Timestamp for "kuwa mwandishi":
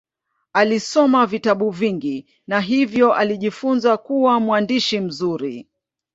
3.97-4.99